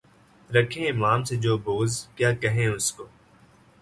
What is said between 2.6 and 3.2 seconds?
اُس کو؟